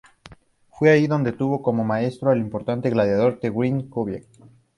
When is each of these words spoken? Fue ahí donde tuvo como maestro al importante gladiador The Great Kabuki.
Fue 0.71 0.89
ahí 0.89 1.05
donde 1.05 1.31
tuvo 1.31 1.61
como 1.61 1.83
maestro 1.83 2.31
al 2.31 2.39
importante 2.39 2.89
gladiador 2.89 3.37
The 3.39 3.51
Great 3.51 3.87
Kabuki. 3.87 4.23